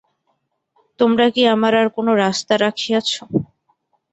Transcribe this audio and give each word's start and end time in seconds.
তোমরা 0.99 1.25
কি 1.33 1.41
আমার 1.55 1.73
আর-কোনো 1.81 2.11
রাস্তা 2.23 2.53
রাখিয়াছ? 2.57 3.09